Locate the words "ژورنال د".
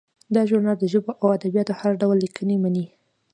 0.49-0.85